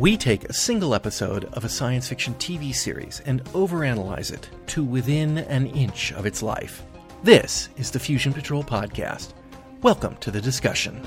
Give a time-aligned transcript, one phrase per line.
[0.00, 4.82] We take a single episode of a science fiction TV series and overanalyze it to
[4.82, 6.82] within an inch of its life.
[7.22, 9.34] This is the Fusion Patrol Podcast.
[9.82, 11.02] Welcome to the discussion.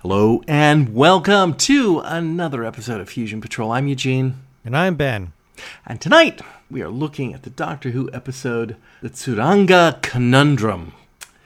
[0.00, 3.70] Hello and welcome to another episode of Fusion Patrol.
[3.70, 4.36] I'm Eugene.
[4.64, 5.34] And I'm Ben.
[5.84, 10.92] And tonight we are looking at the Doctor Who episode The Tsuranga Conundrum.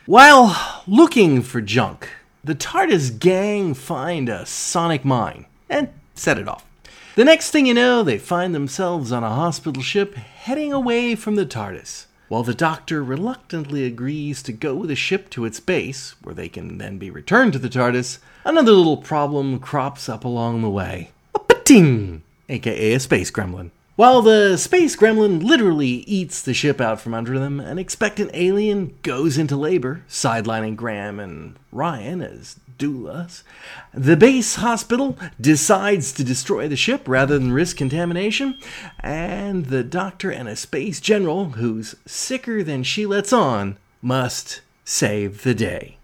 [0.04, 2.10] While looking for junk,
[2.42, 6.66] the TARDIS gang find a sonic mine and set it off.
[7.14, 11.36] The next thing you know, they find themselves on a hospital ship heading away from
[11.36, 12.04] the TARDIS.
[12.28, 16.50] While the Doctor reluctantly agrees to go with the ship to its base, where they
[16.50, 21.12] can then be returned to the TARDIS, another little problem crops up along the way.
[21.34, 22.22] A Pting!
[22.50, 23.70] aka a space gremlin.
[23.96, 28.98] While the space gremlin literally eats the ship out from under them, an expectant alien
[29.02, 33.44] goes into labor, sidelining Graham and Ryan as doulas.
[33.92, 38.58] The base hospital decides to destroy the ship rather than risk contamination,
[38.98, 45.44] and the doctor and a space general, who's sicker than she lets on, must save
[45.44, 45.98] the day.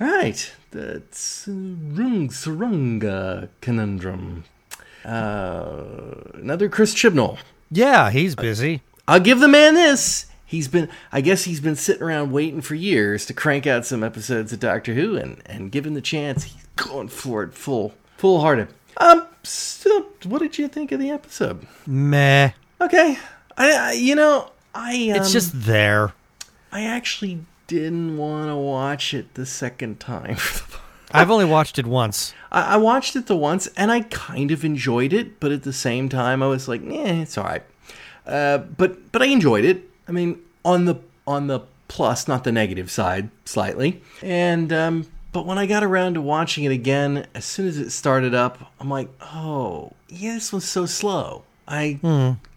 [0.00, 2.30] All right, the Tsuranga
[3.60, 4.44] conundrum.
[5.04, 7.38] Uh, another Chris Chibnall.
[7.70, 8.82] Yeah, he's busy.
[9.06, 10.26] I'll give the man this.
[10.46, 14.04] He's been, I guess, he's been sitting around waiting for years to crank out some
[14.04, 18.40] episodes of Doctor Who, and and given the chance, he's going for it full, full
[18.40, 18.68] hearted.
[18.98, 21.66] Um, so what did you think of the episode?
[21.86, 22.52] Meh.
[22.80, 23.18] Okay,
[23.56, 26.12] I, I you know, I um, It's just there.
[26.70, 30.36] I actually didn't want to watch it the second time.
[31.14, 32.34] I've only watched it once.
[32.50, 35.72] I, I watched it the once, and I kind of enjoyed it, but at the
[35.72, 37.62] same time, I was like, "Yeah, it's all right."
[38.26, 39.88] Uh, but but I enjoyed it.
[40.08, 40.96] I mean, on the
[41.26, 44.02] on the plus, not the negative side, slightly.
[44.22, 47.90] And um, but when I got around to watching it again, as soon as it
[47.90, 51.98] started up, I'm like, "Oh, yeah, this was so slow." I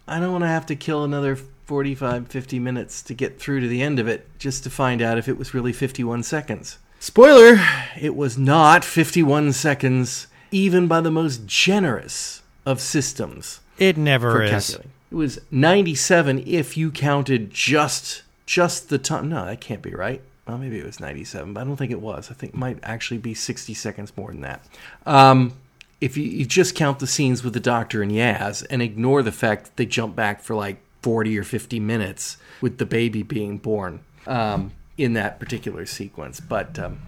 [0.07, 3.67] I don't want to have to kill another 45, 50 minutes to get through to
[3.67, 6.77] the end of it just to find out if it was really 51 seconds.
[6.99, 7.59] Spoiler,
[7.99, 14.49] it was not 51 seconds, even by the most generous of systems It never is.
[14.51, 14.91] calculating.
[15.11, 19.29] It was 97 if you counted just just the time.
[19.29, 20.21] No, that can't be right.
[20.47, 22.31] Well, maybe it was 97, but I don't think it was.
[22.31, 24.65] I think it might actually be 60 seconds more than that.
[25.05, 25.53] Um,
[25.99, 29.31] if you, you just count the scenes with the Doctor and Yaz and ignore the
[29.33, 33.57] fact that they jump back for like 40 or 50 minutes with the baby being
[33.57, 36.39] born um, in that particular sequence.
[36.39, 36.99] But um,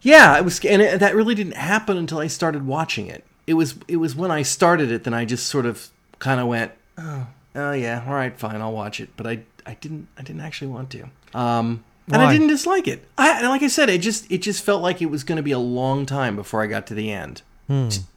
[0.00, 3.24] yeah, it was, and it, that really didn't happen until I started watching it.
[3.46, 5.88] It was it was when I started it, that I just sort of
[6.18, 9.10] kind of went, oh, oh yeah, all right, fine, I'll watch it.
[9.16, 11.10] But I I didn't I didn't actually want to.
[11.38, 13.06] Um, and I didn't dislike it.
[13.16, 15.52] I like I said, it just it just felt like it was going to be
[15.52, 17.42] a long time before I got to the end.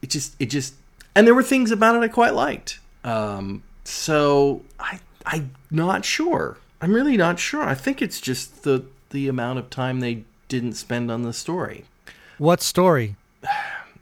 [0.02, 0.74] It just it just
[1.14, 2.80] and there were things about it I quite liked.
[3.04, 6.58] Um, so I I'm not sure.
[6.80, 7.62] I'm really not sure.
[7.62, 11.84] I think it's just the the amount of time they didn't spend on the story.
[12.38, 13.16] What story?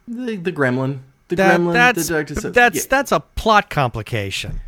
[0.09, 1.00] The the gremlin.
[1.28, 1.72] The That, gremlin.
[1.72, 2.82] that's the that's yeah.
[2.88, 4.60] that's a plot complication.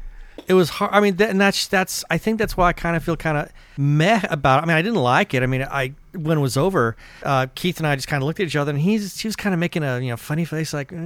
[0.47, 0.93] It was hard.
[0.95, 2.05] I mean, that, and that's that's.
[2.09, 4.61] I think that's why I kind of feel kind of meh about.
[4.61, 4.63] it.
[4.63, 5.43] I mean, I didn't like it.
[5.43, 8.41] I mean, I when it was over, uh, Keith and I just kind of looked
[8.41, 10.73] at each other, and he's he was kind of making a you know funny face,
[10.73, 10.97] like, "Mm,"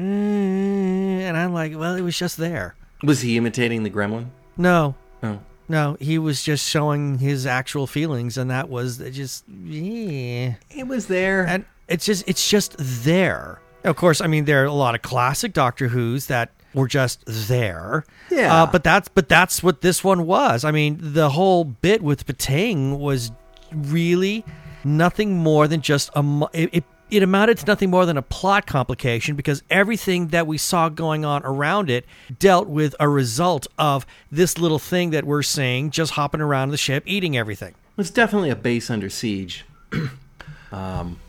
[1.22, 2.76] and I'm like, well, it was just there.
[3.02, 4.26] Was he imitating the gremlin?
[4.56, 5.40] No, Oh.
[5.72, 10.56] No, he was just showing his actual feelings, and that was just yeah.
[10.68, 11.46] It was there.
[11.46, 13.58] and it's just it's just there.
[13.82, 17.24] Of course, I mean there are a lot of classic Doctor Who's that were just
[17.26, 18.04] there.
[18.30, 18.54] Yeah.
[18.64, 20.62] Uh, but that's but that's what this one was.
[20.62, 23.32] I mean, the whole bit with Pting was
[23.72, 24.44] really
[24.84, 28.66] nothing more than just a it, it it amounted to nothing more than a plot
[28.66, 32.06] complication because everything that we saw going on around it
[32.38, 36.78] dealt with a result of this little thing that we're seeing just hopping around the
[36.78, 37.74] ship eating everything.
[37.98, 39.66] It's definitely a base under siege
[40.72, 41.20] um,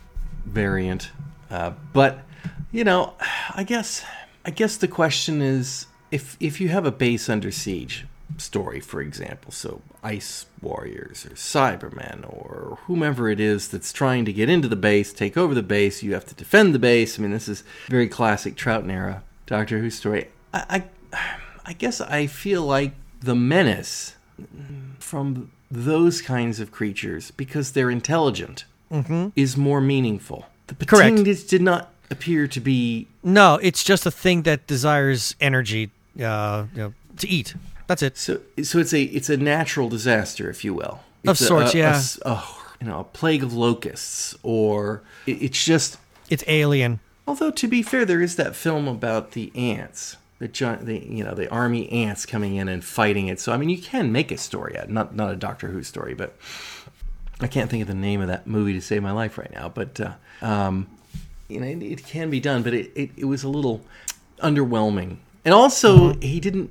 [0.46, 1.10] variant,
[1.50, 2.20] uh, but
[2.72, 3.12] you know,
[3.54, 4.02] I guess
[4.46, 8.06] I guess the question is if if you have a base under siege
[8.38, 14.32] story, for example, so Ice Warriors or Cybermen or whomever it is that's trying to
[14.32, 17.18] get into the base, take over the base, you have to defend the base.
[17.18, 20.28] I mean, this is very classic Troughton era Doctor Who story.
[20.52, 21.18] I, I
[21.66, 24.16] I guess I feel like the menace
[24.98, 28.64] from those kinds of creatures because they're intelligent
[29.34, 30.46] is more meaningful.
[30.68, 30.74] The.
[30.74, 33.08] Patingas did not appear to be.
[33.22, 35.90] No, it's just a thing that desires energy
[36.20, 37.54] uh, you know, to eat.
[37.86, 38.16] That's it.
[38.16, 41.00] So, so it's a it's a natural disaster, if you will.
[41.26, 41.96] Of It's a- sorts, a- a yeah.
[41.96, 42.42] s- A,
[42.80, 45.98] you know a plague of locusts or it, it's just
[46.30, 47.00] It's alien.
[47.26, 51.24] Although to be fair, there is that film about the ants, the giant, the you
[51.24, 53.40] know the army ants coming in and fighting it.
[53.40, 56.14] So I mean, you can make a story out, not not a Doctor Who story,
[56.14, 56.36] but
[57.40, 59.68] I can't think of the name of that movie to save my life right now.
[59.68, 60.86] But uh, um,
[61.48, 63.82] you know, it, it can be done, but it, it, it was a little
[64.42, 66.70] underwhelming, and also he didn't.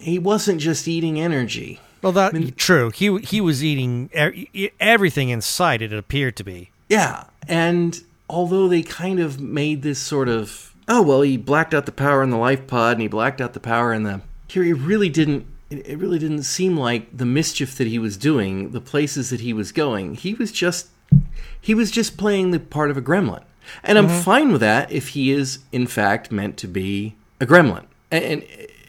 [0.00, 1.80] He wasn't just eating energy.
[2.02, 2.90] Well, that true.
[2.90, 5.82] He he was eating e- everything in sight.
[5.82, 6.70] It appeared to be.
[6.88, 11.86] Yeah, and although they kind of made this sort of oh well, he blacked out
[11.86, 14.62] the power in the life pod and he blacked out the power in the here,
[14.62, 15.46] He really didn't.
[15.70, 19.52] It really didn't seem like the mischief that he was doing, the places that he
[19.52, 20.14] was going.
[20.14, 20.88] He was just
[21.60, 23.42] he was just playing the part of a gremlin,
[23.82, 24.22] and I'm mm-hmm.
[24.22, 28.44] fine with that if he is in fact meant to be a gremlin, and, and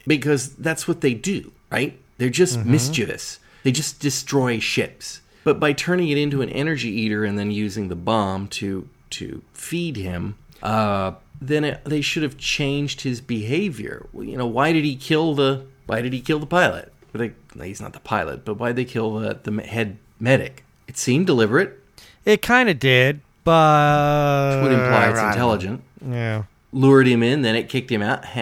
[0.08, 2.00] because that's what they do, right?
[2.18, 3.40] They're just mischievous.
[3.64, 5.22] They just destroy ships.
[5.44, 9.42] But by turning it into an energy eater and then using the bomb to to
[9.54, 14.08] feed him, uh, then it, they should have changed his behavior.
[14.14, 16.94] You know, why did he kill the Why did he kill the pilot?
[17.14, 20.64] They, he's not the pilot, but why did they kill the, the head medic?
[20.88, 21.80] It seemed deliberate.
[22.26, 25.84] It kind of did, but Would imply it's intelligent.
[26.06, 26.44] Yeah.
[26.72, 28.24] Lured him in, then it kicked him out.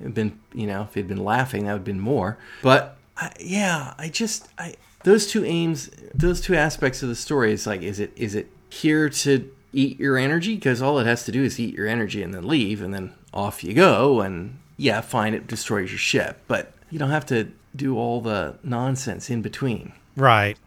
[0.00, 2.38] Been, you know, if he'd been laughing, that would have been more.
[2.62, 4.74] But I, yeah, I just, I
[5.04, 8.50] those two aims, those two aspects of the story is like, is it, is it
[8.70, 10.54] here to eat your energy?
[10.54, 13.12] Because all it has to do is eat your energy and then leave, and then
[13.32, 14.20] off you go.
[14.20, 18.58] And yeah, fine, it destroys your ship, but you don't have to do all the
[18.62, 19.92] nonsense in between.
[20.16, 20.58] Right.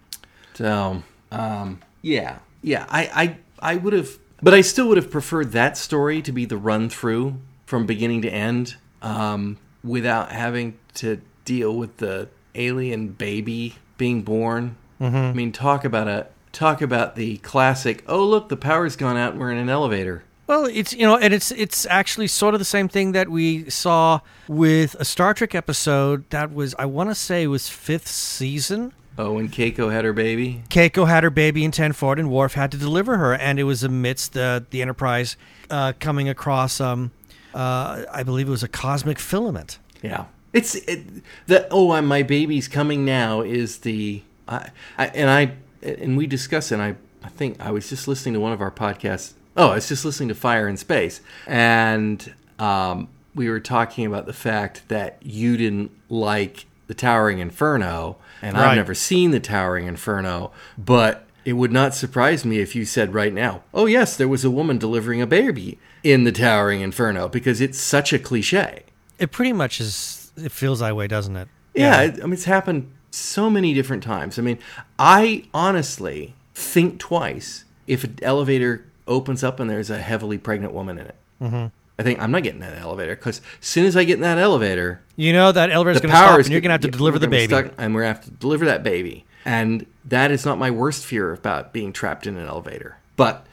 [0.54, 5.54] So, um, yeah, yeah, I, I, I would have, but I still would have preferred
[5.54, 11.22] that story to be the run through from beginning to end, um, without having to
[11.46, 14.76] deal with the alien baby being born.
[15.00, 15.16] Mm-hmm.
[15.16, 18.04] I mean, talk about a talk about the classic.
[18.08, 19.32] Oh, look, the power's gone out.
[19.32, 20.24] and We're in an elevator.
[20.46, 23.70] Well, it's you know, and it's it's actually sort of the same thing that we
[23.70, 28.94] saw with a Star Trek episode that was I want to say was fifth season.
[29.18, 30.64] Oh, and Keiko had her baby.
[30.70, 33.64] Keiko had her baby in Ten Forward, and Worf had to deliver her, and it
[33.64, 35.38] was amidst the the Enterprise
[35.70, 37.12] uh, coming across, um,
[37.54, 39.78] uh, I believe it was a cosmic filament.
[40.02, 45.54] Yeah, it's it, the oh my baby's coming now is the I, I and I
[45.88, 46.76] and we discussed it.
[46.76, 49.34] And I I think I was just listening to one of our podcasts.
[49.56, 54.26] Oh, I was just listening to Fire in Space, and um, we were talking about
[54.26, 59.88] the fact that you didn't like the Towering Inferno, and I've never seen the Towering
[59.88, 61.26] Inferno, but.
[61.46, 64.50] It would not surprise me if you said right now, "Oh yes, there was a
[64.50, 68.84] woman delivering a baby in the Towering Inferno," because it's such a cliche.
[69.20, 70.32] It pretty much is.
[70.38, 71.50] It feels that way, doesn't it?
[71.74, 74.40] Yeah, it- I mean, it's happened so many different times.
[74.40, 74.58] I mean,
[74.98, 80.98] I honestly think twice if an elevator opens up and there's a heavily pregnant woman
[80.98, 81.16] in it.
[81.42, 81.66] Mm-hmm.
[82.00, 84.38] I think I'm not getting that elevator because as soon as I get in that
[84.40, 86.98] elevator, You know that elevator's going to stop, and you're going to have to yeah,
[86.98, 87.48] deliver the baby.
[87.54, 89.26] stuck, and we're going to have to deliver that baby.
[89.46, 93.46] And that is not my worst fear about being trapped in an elevator, but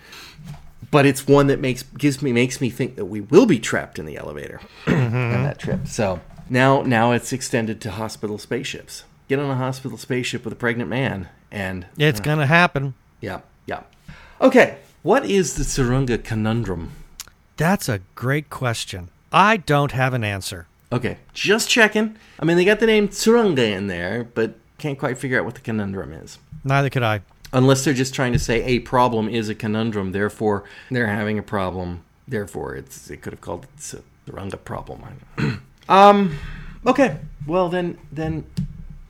[0.91, 3.99] but it's one that makes gives me makes me think that we will be trapped
[3.99, 5.17] in the elevator Mm-hmm.
[5.17, 5.87] on that trip.
[5.87, 9.05] So now now it's extended to hospital spaceships.
[9.29, 12.95] Get on a hospital spaceship with a pregnant man, and It's going to happen.
[13.21, 13.83] yeah, yeah.
[14.41, 16.91] Okay, what is the Tsuranga conundrum?
[17.61, 19.11] That's a great question.
[19.31, 20.67] I don't have an answer.
[20.91, 22.17] Okay, just checking.
[22.39, 25.57] I mean, they got the name Tsuranga in there, but can't quite figure out what
[25.57, 26.39] the conundrum is.
[26.65, 27.21] Neither could I.
[27.53, 31.43] Unless they're just trying to say a problem is a conundrum, therefore they're having a
[31.43, 32.03] problem.
[32.27, 35.05] Therefore, it's it could have called it the Tsuranga problem.
[35.91, 36.39] um,
[36.87, 37.19] okay.
[37.47, 38.47] Well then, then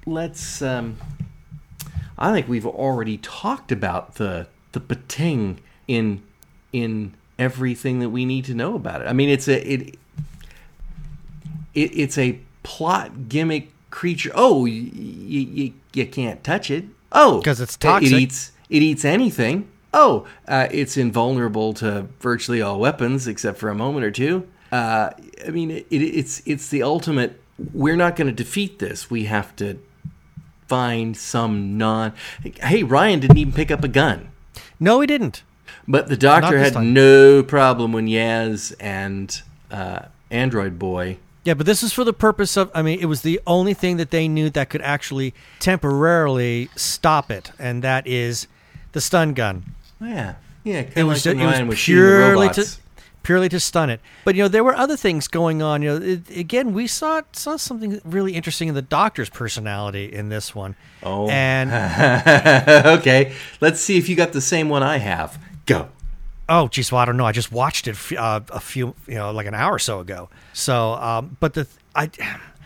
[0.07, 0.61] let's.
[0.61, 0.97] Um,
[2.19, 6.25] I think we've already talked about the the Pting in
[6.73, 9.09] in everything that we need to know about it.
[9.09, 9.99] I mean, it's a it,
[11.75, 14.31] it it's a plot gimmick creature.
[14.35, 16.85] Oh, you you, you can't touch it.
[17.11, 18.13] Oh, because it's toxic.
[18.13, 19.69] It eats it eats anything.
[19.93, 24.47] Oh, uh, it's invulnerable to virtually all weapons except for a moment or two.
[24.71, 25.11] Uh,
[25.45, 27.41] I mean, it, it's it's the ultimate.
[27.73, 29.11] We're not going to defeat this.
[29.11, 29.81] We have to
[30.69, 32.13] find some non.
[32.63, 34.31] Hey, Ryan didn't even pick up a gun.
[34.79, 35.43] No, he didn't.
[35.89, 36.93] But the doctor had time.
[36.93, 41.19] no problem when Yaz and uh, Android Boy.
[41.45, 42.71] Yeah, but this is for the purpose of.
[42.75, 47.31] I mean, it was the only thing that they knew that could actually temporarily stop
[47.31, 48.47] it, and that is
[48.93, 49.65] the stun gun.
[50.01, 50.35] Yeah,
[50.65, 50.91] yeah.
[50.95, 52.67] It was like it was purely to
[53.23, 54.01] purely to stun it.
[54.25, 55.83] But you know, there were other things going on.
[55.83, 60.29] You know, it, again, we saw saw something really interesting in the Doctor's personality in
[60.29, 60.77] this one.
[61.03, 61.29] Oh.
[61.29, 61.71] and
[62.99, 65.39] okay, let's see if you got the same one I have.
[65.67, 65.89] Go.
[66.49, 67.27] Oh, geez, well, I don't know.
[67.27, 70.29] I just watched it uh, a few, you know, like an hour or so ago.
[70.53, 72.11] So, um, but the I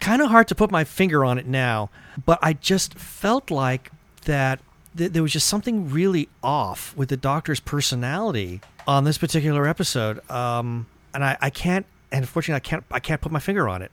[0.01, 1.91] kind of hard to put my finger on it now,
[2.25, 3.91] but I just felt like
[4.25, 4.61] that
[4.97, 10.29] th- there was just something really off with the Doctor's personality on this particular episode,
[10.31, 13.83] um, and I, I can't, and unfortunately, I can't, I can't put my finger on
[13.83, 13.91] it.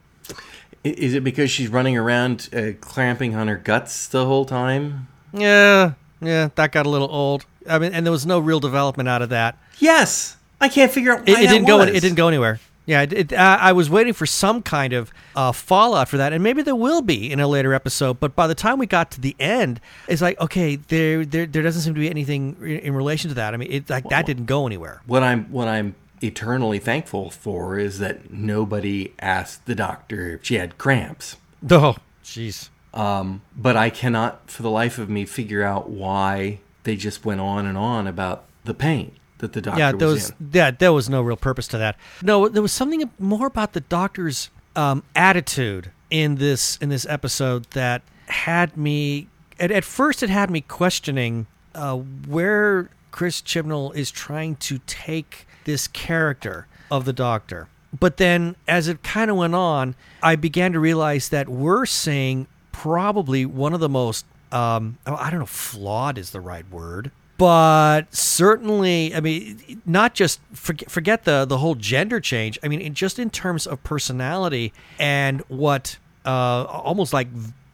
[0.84, 5.08] Is it because she's running around uh, clamping on her guts the whole time?
[5.34, 7.46] Yeah, yeah, that got a little old.
[7.70, 9.58] I mean, and there was no real development out of that.
[9.80, 10.38] Yes.
[10.60, 11.82] I can't figure out It, why it that didn't go.
[11.82, 12.60] It didn't go anywhere.
[12.86, 16.34] Yeah, it, it, uh, I was waiting for some kind of uh, fallout for that,
[16.34, 18.20] and maybe there will be in a later episode.
[18.20, 21.62] But by the time we got to the end, it's like okay, there, there, there
[21.62, 23.54] doesn't seem to be anything in, in relation to that.
[23.54, 25.02] I mean, it like that didn't go anywhere.
[25.06, 30.56] What I'm what I'm eternally thankful for is that nobody asked the doctor if she
[30.56, 31.38] had cramps.
[31.70, 32.70] Oh, jeez.
[32.94, 37.42] Um, but I cannot, for the life of me, figure out why they just went
[37.42, 40.50] on and on about the pain that the doctor yeah, there was, was in.
[40.54, 41.98] yeah, there was no real purpose to that.
[42.22, 47.66] No, there was something more about the doctor's um, attitude in this in this episode
[47.72, 49.28] that had me.
[49.60, 55.48] At, at first, it had me questioning uh, where Chris Chibnall is trying to take
[55.66, 57.68] this character of the Doctor.
[57.98, 62.48] But then, as it kind of went on, I began to realize that we're seeing
[62.72, 67.12] probably one of the most um, oh, I don't know, flawed is the right word,
[67.42, 72.60] but certainly, I mean, not just forget, forget the the whole gender change.
[72.62, 77.30] I mean, in, just in terms of personality and what uh, almost like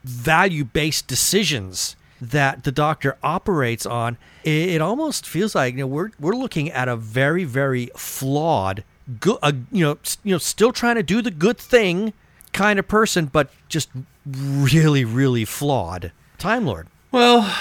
[0.05, 5.87] value based decisions that the Doctor operates on, it, it almost feels like you know
[5.87, 8.85] we're we're looking at a very very flawed,
[9.19, 12.13] good, uh, you know, you know, still trying to do the good thing
[12.53, 13.89] kind of person, but just
[14.25, 16.87] really really flawed Time Lord.
[17.11, 17.53] Well,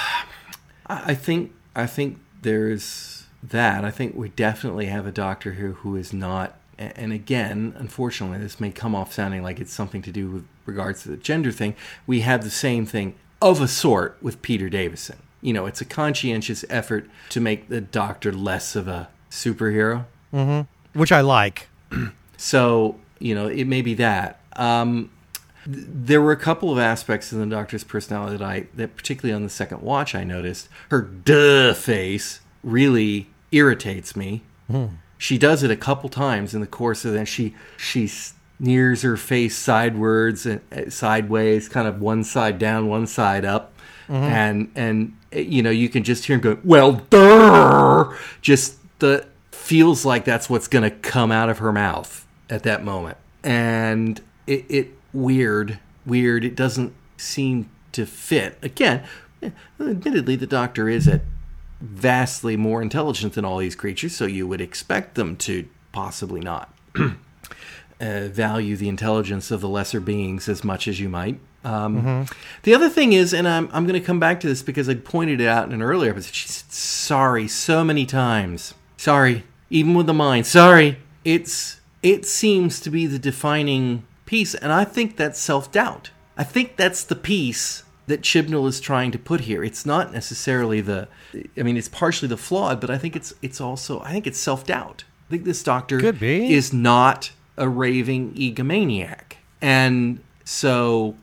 [0.86, 3.84] I think I think there's that.
[3.84, 6.58] I think we definitely have a doctor here who is not.
[6.78, 11.02] And again, unfortunately, this may come off sounding like it's something to do with regards
[11.04, 11.74] to the gender thing.
[12.06, 15.16] We have the same thing of a sort with Peter Davison.
[15.40, 20.04] You know, it's a conscientious effort to make the doctor less of a superhero.
[20.92, 21.68] which I like.
[22.36, 24.40] So, you know, it may be that.
[24.54, 25.10] Um,
[25.66, 29.42] there were a couple of aspects in the doctor's personality that I, that particularly on
[29.42, 30.68] the second watch, I noticed.
[30.90, 34.42] Her duh face really irritates me.
[35.18, 37.26] She does it a couple times in the course of that.
[37.26, 43.06] She she sneers her face sidewards and uh, sideways, kind of one side down, one
[43.06, 43.72] side up,
[44.08, 49.26] and and uh, you know you can just hear him go, "Well, duh," just the
[49.52, 54.20] feels like that's what's going to come out of her mouth at that moment, and
[54.46, 56.44] it, it weird, weird.
[56.44, 58.58] It doesn't seem to fit.
[58.62, 59.04] Again,
[59.42, 61.22] eh, admittedly, the doctor is at
[61.80, 66.74] vastly more intelligent than all these creatures, so you would expect them to possibly not
[66.96, 71.40] uh, value the intelligence of the lesser beings as much as you might.
[71.64, 72.26] Um,
[72.62, 74.94] The other thing is, and I'm, I'm going to come back to this because I
[74.94, 78.74] pointed it out in an earlier episode, she said sorry so many times.
[78.96, 80.46] Sorry, even with the mind.
[80.46, 80.98] Sorry.
[81.24, 86.10] It's it seems to be the defining piece, and I think that's self doubt.
[86.36, 89.64] I think that's the piece that Chibnall is trying to put here.
[89.64, 91.08] It's not necessarily the
[91.56, 94.38] I mean it's partially the flawed, but I think it's it's also I think it's
[94.38, 95.04] self-doubt.
[95.28, 96.52] I think this doctor Could be.
[96.52, 99.34] is not a raving egomaniac.
[99.60, 101.16] And so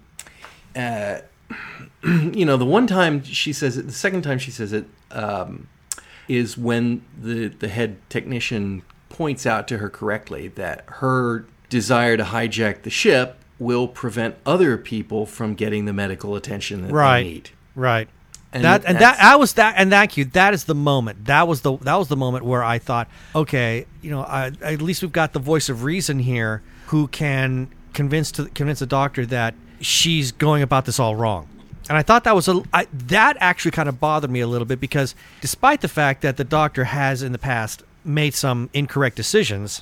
[0.75, 1.19] uh
[2.03, 5.67] you know, the one time she says it, the second time she says it um
[6.27, 12.23] is when the the head technician points out to her correctly that her desire to
[12.23, 17.23] hijack the ship will prevent other people from getting the medical attention that Right.
[17.23, 17.49] they need.
[17.75, 18.07] Right.
[18.53, 20.25] And that and that I was that and thank you.
[20.25, 21.25] That is the moment.
[21.25, 24.79] That was the that was the moment where I thought, okay, you know, I, at
[24.79, 29.25] least we've got the voice of reason here, who can convince to convince the doctor
[29.25, 31.47] that she's going about this all wrong.
[31.89, 34.67] And I thought that was a I, that actually kind of bothered me a little
[34.67, 39.15] bit because despite the fact that the doctor has in the past made some incorrect
[39.15, 39.81] decisions,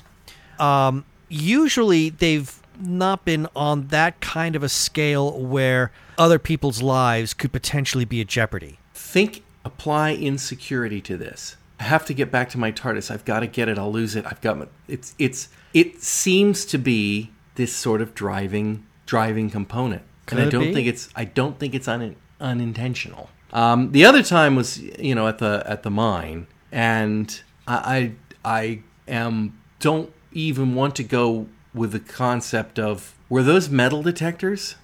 [0.58, 7.34] um, usually they've not been on that kind of a scale where other people's lives
[7.34, 8.78] could potentially be at jeopardy.
[8.94, 11.56] Think apply insecurity to this.
[11.78, 13.10] I have to get back to my TARDIS.
[13.10, 13.78] I've got to get it.
[13.78, 14.24] I'll lose it.
[14.26, 20.02] I've got my, it's it's it seems to be this sort of driving driving component.
[20.30, 20.74] and I don't be.
[20.74, 23.30] think it's I don't think it's un, unintentional.
[23.52, 28.52] Um, the other time was you know at the at the mine and I I,
[28.60, 34.76] I am don't even want to go with the concept of were those metal detectors?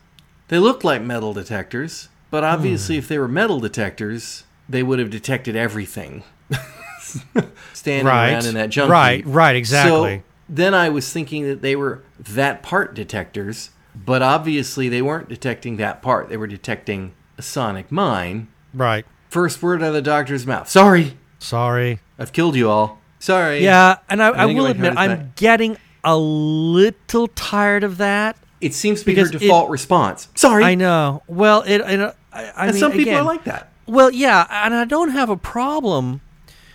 [0.48, 3.00] They looked like metal detectors, but obviously, hmm.
[3.00, 6.24] if they were metal detectors, they would have detected everything.
[7.72, 8.32] Standing Right.
[8.32, 8.90] around in that junkie.
[8.90, 10.18] Right, right, exactly.
[10.18, 15.28] So then I was thinking that they were that part detectors, but obviously they weren't
[15.28, 16.28] detecting that part.
[16.28, 18.48] They were detecting a sonic mine.
[18.74, 19.04] Right.
[19.28, 20.68] First word out of the doctor's mouth.
[20.68, 22.00] Sorry, Sorry.
[22.18, 22.97] I've killed you all.
[23.18, 23.62] Sorry.
[23.64, 25.34] Yeah, and I, I it will admit I'm that.
[25.36, 28.36] getting a little tired of that.
[28.60, 30.28] It seems to be Because her it- default response.
[30.34, 30.64] Sorry.
[30.64, 31.22] I know.
[31.26, 31.80] Well, it.
[31.80, 33.72] it I, I and mean, some people again, are like that.
[33.86, 36.20] Well, yeah, and I don't have a problem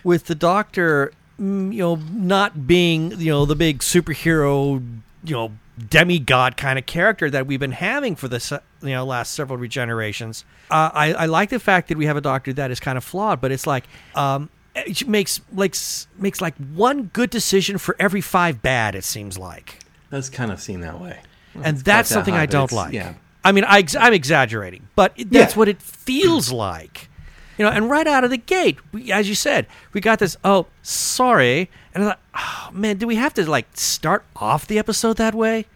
[0.02, 4.84] with the Doctor, mm, you know, not being you know the big superhero,
[5.24, 5.52] you know,
[5.90, 10.44] demigod kind of character that we've been having for the you know last several regenerations.
[10.70, 13.04] Uh, I, I like the fact that we have a Doctor that is kind of
[13.04, 13.84] flawed, but it's like.
[14.14, 15.74] Um, it makes like
[16.18, 18.94] makes like one good decision for every five bad.
[18.94, 19.78] It seems like,
[20.10, 21.20] that's kind of seen that way.
[21.54, 22.92] and that's that something high, I don't like.
[22.92, 23.14] yeah.
[23.44, 25.58] I mean, I, I'm exaggerating, but that's Yeah.
[25.58, 27.08] what it feels like.
[27.58, 30.36] You know, and right out of the gate, we, as you said, we got this.
[30.42, 34.78] Oh, sorry, and I thought, oh man, do we have to like start off the
[34.78, 35.66] episode that way?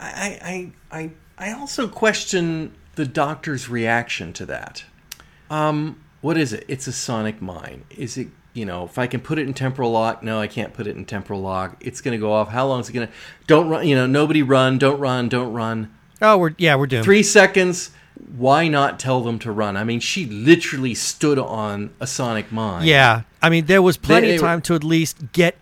[0.00, 4.82] I, I, I, I also question the doctor's reaction to that.
[5.48, 6.64] Um, what is it?
[6.68, 7.84] It's a sonic mine.
[7.90, 10.22] Is it, you know, if I can put it in temporal lock?
[10.22, 11.76] No, I can't put it in temporal lock.
[11.80, 12.48] It's going to go off.
[12.48, 13.12] How long is it going to?
[13.46, 15.92] Don't run, you know, nobody run, don't run, don't run.
[16.22, 17.04] Oh, we're yeah, we're doomed.
[17.04, 17.90] Three seconds.
[18.36, 19.76] Why not tell them to run?
[19.76, 22.86] I mean, she literally stood on a sonic mine.
[22.86, 25.56] Yeah, I mean, there was plenty they of time to at least get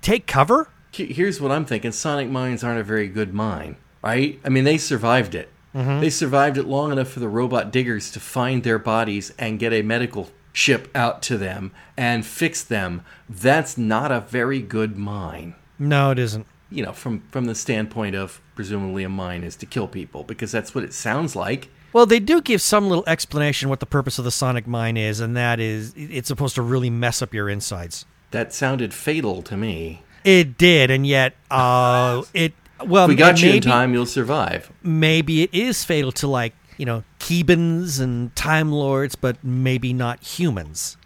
[0.00, 0.68] take cover.
[0.90, 4.40] Here's what I'm thinking: sonic mines aren't a very good mine, right?
[4.44, 5.51] I mean, they survived it.
[5.74, 9.72] They survived it long enough for the robot diggers to find their bodies and get
[9.72, 13.02] a medical ship out to them and fix them.
[13.28, 15.54] That's not a very good mine.
[15.78, 16.46] No, it isn't.
[16.70, 20.52] You know, from from the standpoint of presumably a mine is to kill people because
[20.52, 21.68] that's what it sounds like.
[21.92, 25.20] Well, they do give some little explanation what the purpose of the sonic mine is,
[25.20, 28.06] and that is it's supposed to really mess up your insides.
[28.30, 30.02] That sounded fatal to me.
[30.24, 32.54] It did, and yet uh, it
[32.86, 34.70] well If we got you in time, you'll survive.
[34.82, 40.22] Maybe it is fatal to like you know Keebans and Time Lords, but maybe not
[40.22, 40.96] humans.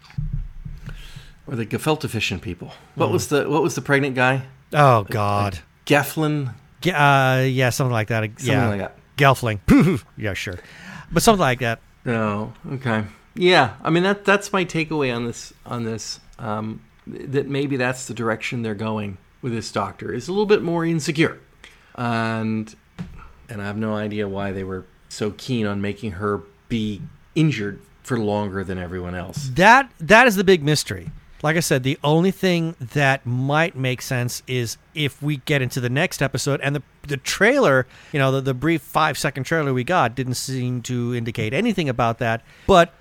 [1.47, 2.73] Or the gefilte people.
[2.95, 4.43] What was the what was the pregnant guy?
[4.73, 8.23] Oh God, Geflin, Ge- uh, yeah, something like that.
[8.23, 8.97] something yeah, like that.
[9.17, 10.03] Gelfling.
[10.17, 10.59] yeah, sure,
[11.11, 11.79] but something like that.
[12.05, 13.05] Oh, okay.
[13.35, 16.19] Yeah, I mean that that's my takeaway on this on this.
[16.39, 20.61] Um, that maybe that's the direction they're going with this doctor is a little bit
[20.61, 21.39] more insecure,
[21.97, 22.75] and
[23.49, 27.01] and I have no idea why they were so keen on making her be
[27.35, 29.49] injured for longer than everyone else.
[29.53, 31.11] That that is the big mystery.
[31.43, 35.79] Like I said, the only thing that might make sense is if we get into
[35.79, 39.73] the next episode and the the trailer, you know, the, the brief five second trailer
[39.73, 42.43] we got didn't seem to indicate anything about that.
[42.65, 42.93] But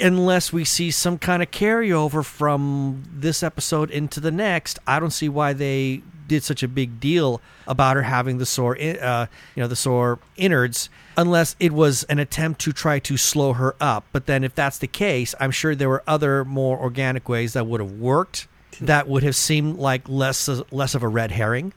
[0.00, 5.10] unless we see some kind of carryover from this episode into the next, I don't
[5.10, 9.62] see why they did such a big deal about her having the sore, uh, you
[9.62, 14.04] know, the sore innards, unless it was an attempt to try to slow her up.
[14.12, 17.66] But then, if that's the case, I'm sure there were other more organic ways that
[17.66, 18.46] would have worked.
[18.80, 21.72] That would have seemed like less less of a red herring.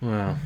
[0.00, 0.38] Well,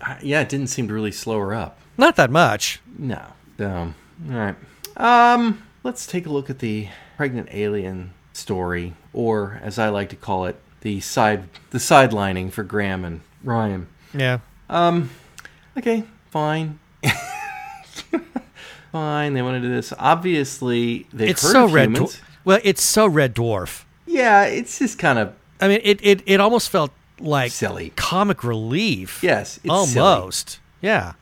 [0.00, 1.78] I- yeah, it didn't seem to really slow her up.
[1.98, 2.80] Not that much.
[2.96, 3.20] No.
[3.58, 3.94] Um,
[4.30, 4.54] all right.
[4.96, 10.16] Um, let's take a look at the pregnant alien story, or as I like to
[10.16, 13.86] call it, the side the sidelining for Graham and Ryan.
[14.14, 14.38] Yeah.
[14.68, 15.10] Um,
[15.78, 16.78] okay, fine.
[18.92, 19.92] fine, they want to do this.
[19.98, 21.84] Obviously, they've It's heard so of red.
[21.90, 22.16] humans.
[22.16, 23.84] Dwar- well, it's so red dwarf.
[24.06, 26.90] Yeah, it's just kind of I mean, it it, it almost felt
[27.20, 27.92] like Silly.
[27.96, 29.22] comic relief.
[29.22, 30.00] yes, it's silly.
[30.06, 30.58] almost.
[30.80, 31.12] Yeah.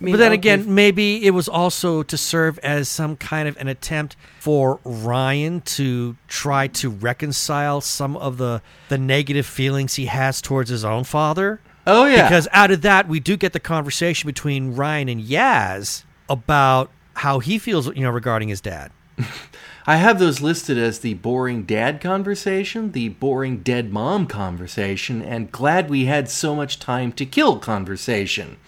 [0.00, 3.56] I mean, but then again, maybe it was also to serve as some kind of
[3.56, 10.06] an attempt for Ryan to try to reconcile some of the the negative feelings he
[10.06, 11.60] has towards his own father.
[11.86, 16.04] oh yeah, Because out of that, we do get the conversation between Ryan and Yaz
[16.28, 18.92] about how he feels, you know, regarding his dad.
[19.86, 25.50] I have those listed as the boring dad conversation, the boring dead mom conversation, and
[25.50, 28.58] glad we had so much time to kill conversation.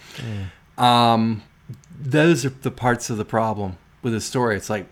[0.81, 1.43] Um,
[2.01, 4.57] those are the parts of the problem with the story.
[4.57, 4.87] It's like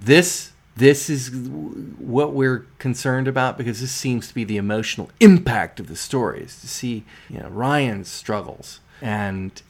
[0.00, 0.52] this.
[0.76, 5.86] This is what we're concerned about because this seems to be the emotional impact of
[5.86, 9.62] the story is to see you know Ryan's struggles, and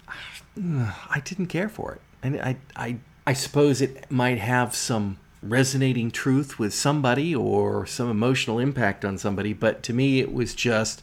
[0.57, 2.01] I didn't care for it.
[2.23, 8.11] And I, I, I suppose it might have some resonating truth with somebody or some
[8.11, 11.03] emotional impact on somebody, but to me, it was just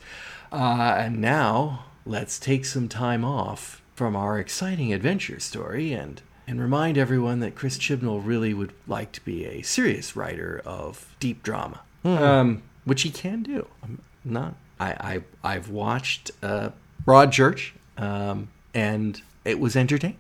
[0.52, 6.60] Uh, and now let's take some time off from our exciting adventure story and and
[6.60, 11.42] remind everyone that Chris Chibnall really would like to be a serious writer of deep
[11.42, 13.68] drama, um, which he can do.
[13.82, 14.56] I'm not.
[14.80, 16.72] I, I I've watched uh,
[17.06, 20.18] Broadchurch, um, and it was entertaining.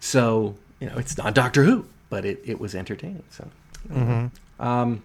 [0.00, 3.22] So you know, it's not Doctor Who, but it, it was entertaining.
[3.30, 3.48] So,
[4.60, 5.02] um,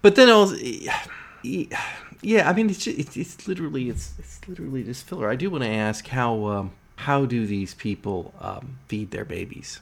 [0.00, 0.56] but then also,
[1.42, 5.28] yeah, I mean, it's just, it's, it's literally it's it's literally just filler.
[5.28, 6.72] I do want to ask how um,
[7.06, 9.80] how do these people um, feed their babies?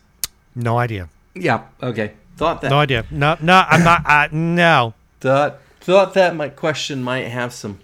[0.54, 1.08] No idea.
[1.34, 1.62] Yeah.
[1.82, 2.12] Okay.
[2.36, 2.70] Thought that.
[2.70, 3.04] No idea.
[3.10, 4.32] No, no, I'm not.
[4.32, 4.94] No.
[5.20, 7.78] Thought thought that my question might have some.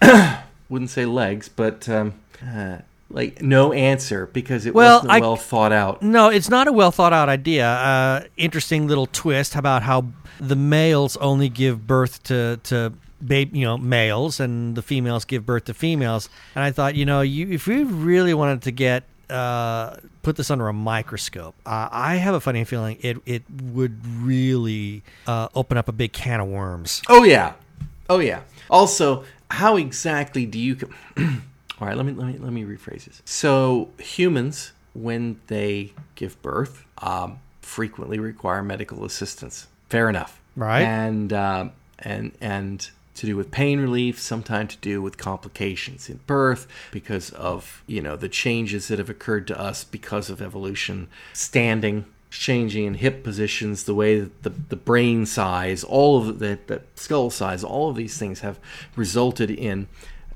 [0.68, 2.14] wouldn't say legs, but um,
[2.46, 2.78] uh,
[3.10, 6.02] like no answer because it Well, wasn't I- well thought out.
[6.02, 7.66] No, it's not a well thought out idea.
[7.68, 10.06] Uh, interesting little twist about how
[10.40, 12.92] the males only give birth to to
[13.24, 16.28] babe, you know, males, and the females give birth to females.
[16.54, 20.50] And I thought, you know, you if we really wanted to get uh, put this
[20.50, 25.76] under a microscope, uh, I have a funny feeling it it would really uh, open
[25.76, 27.02] up a big can of worms.
[27.08, 27.54] Oh yeah,
[28.08, 28.40] oh yeah.
[28.70, 30.76] Also, how exactly do you?
[30.76, 30.90] co-
[31.80, 33.22] All right, let me let me let me rephrase this.
[33.24, 39.68] So humans, when they give birth, um, frequently require medical assistance.
[39.88, 40.82] Fair enough, Right.
[40.82, 46.20] And um, and and to do with pain relief, sometimes to do with complications in
[46.26, 51.08] birth because of you know the changes that have occurred to us because of evolution,
[51.32, 56.58] standing, changing in hip positions, the way that the, the brain size, all of the,
[56.66, 58.58] the skull size, all of these things have
[58.96, 59.88] resulted in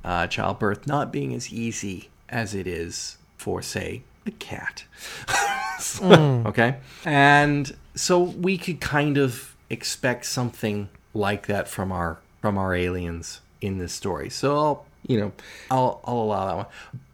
[0.05, 4.85] uh, childbirth not being as easy as it is for, say, a cat.
[6.47, 6.77] Okay?
[7.05, 13.40] And so we could kind of expect something like that from our from our aliens
[13.62, 14.28] in this story.
[14.28, 15.33] So I'll, you know,
[15.70, 16.66] I'll I'll allow that one.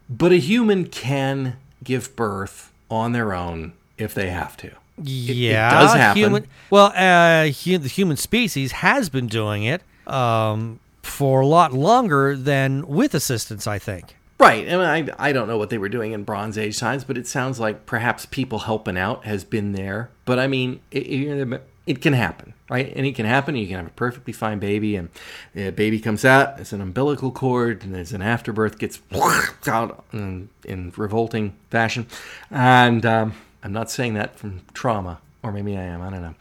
[0.09, 4.71] But a human can give birth on their own if they have to.
[4.97, 6.21] yeah, does happen.
[6.21, 11.71] Human, well, uh, hu- the human species has been doing it um, for a lot
[11.71, 13.67] longer than with assistance.
[13.67, 14.15] I think.
[14.39, 14.69] Right.
[14.69, 17.17] I mean, I, I don't know what they were doing in Bronze Age times, but
[17.17, 20.11] it sounds like perhaps people helping out has been there.
[20.23, 22.93] But I mean, it, it, it can happen, right?
[22.95, 23.55] And it can happen.
[23.55, 25.09] You can have a perfectly fine baby, and
[25.55, 29.01] the baby comes out, it's an umbilical cord, and there's an afterbirth, gets
[29.67, 32.05] out in, in revolting fashion.
[32.51, 36.35] And um, I'm not saying that from trauma, or maybe I am, I don't know.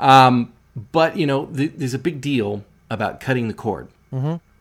[0.00, 0.52] Um,
[0.90, 3.86] but, you know, th- there's a big deal about cutting the cord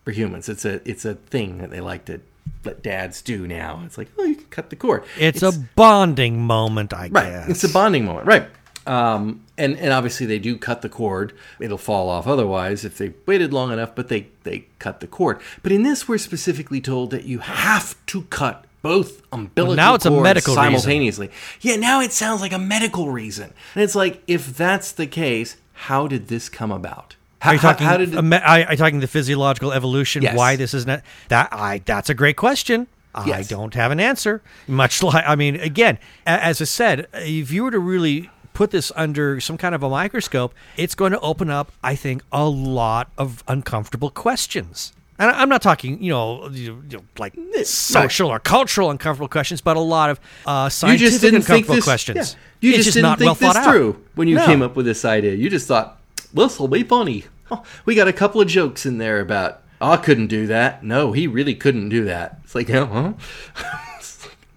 [0.04, 0.50] for humans.
[0.50, 2.21] It's a it's a thing that they like to
[2.63, 3.82] let dads do now.
[3.86, 5.04] It's like, oh, you can cut the cord.
[5.17, 7.30] It's, a bonding moment, I right.
[7.30, 7.50] guess.
[7.50, 8.47] It's a bonding moment, right?
[8.88, 11.34] Um, and and obviously they do cut the cord.
[11.60, 13.95] It'll fall off otherwise if they waited long enough.
[13.95, 15.41] But they they cut the cord.
[15.63, 20.06] But in this, we're specifically told that you have to cut both umbilical now it's
[20.06, 20.63] a cords medical reason.
[20.63, 21.32] simultaneously.
[21.62, 23.54] Yeah, now it sounds like a medical reason.
[23.76, 27.15] And it's like, if that's the case, how did this come about?
[27.39, 27.86] How, Are you talking?
[27.86, 30.23] how, did it, are, you talking the physiological evolution?
[30.23, 30.38] Yes.
[30.38, 31.50] Why this is not that?
[31.52, 32.88] I that's a great question.
[33.13, 34.41] I don't have an answer.
[34.67, 38.91] Much like I mean, again, as I said, if you were to really put this
[38.96, 43.12] under some kind of a microscope, it's going to open up, I think, a lot
[43.15, 44.93] of uncomfortable questions.
[45.20, 49.62] And I'm not talking, you know, you you know, like social or cultural uncomfortable questions,
[49.62, 52.36] but a lot of uh, you scientific just didn't think uncomfortable this questions.
[52.36, 52.70] yeah.
[52.70, 53.72] You It's just, didn't not think well this thought out.
[53.72, 54.46] through when you No.
[54.48, 55.36] came up with this idea.
[55.36, 56.00] You just thought
[56.34, 57.26] this will be funny.
[57.52, 60.84] Oh, we got a couple of jokes in there about "Oh, I couldn't do that.
[60.84, 62.39] No, he really couldn't do that.
[62.43, 63.13] It's like, yeah, huh?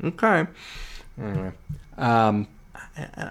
[0.05, 0.47] okay.
[1.23, 1.53] Anyway,
[1.99, 2.49] um,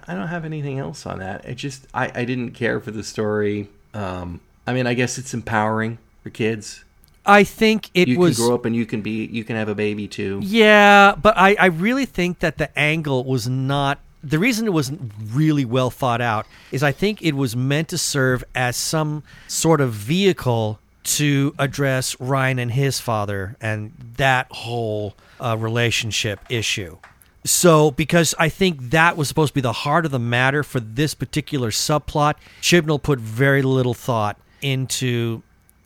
[0.08, 1.46] I, don't have anything else on that.
[1.46, 3.70] It just I, I didn't care for the story.
[3.94, 6.84] Um, I mean, I guess it's empowering for kids.
[7.26, 9.70] I think it You was can grow up and you can be you can have
[9.70, 10.40] a baby too.
[10.42, 14.00] Yeah, but I, I really think that the angle was not.
[14.24, 17.98] The reason it wasn't really well thought out is I think it was meant to
[17.98, 25.16] serve as some sort of vehicle to address Ryan and his father and that whole
[25.40, 26.98] uh, relationship issue.
[27.46, 30.80] So, because I think that was supposed to be the heart of the matter for
[30.80, 35.42] this particular subplot, Chibnall put very little thought into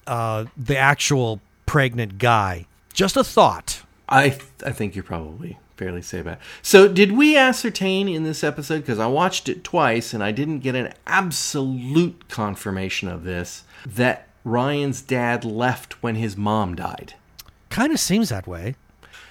[0.07, 2.65] uh, the actual pregnant guy.
[2.91, 3.83] Just a thought.
[4.09, 6.37] I th- I think you're probably fairly safe about.
[6.37, 6.39] it.
[6.61, 10.59] So, did we ascertain in this episode because I watched it twice and I didn't
[10.59, 17.13] get an absolute confirmation of this that Ryan's dad left when his mom died?
[17.69, 18.75] Kind of seems that way.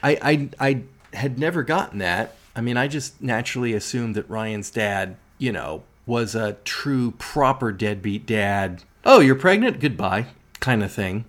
[0.02, 0.18] I
[0.61, 0.82] I I
[1.14, 2.35] had never gotten that.
[2.55, 7.72] I mean, I just naturally assumed that Ryan's dad, you know, was a true proper
[7.72, 8.83] deadbeat dad.
[9.05, 9.81] Oh, you're pregnant?
[9.81, 10.27] Goodbye,
[10.61, 11.25] kind of thing.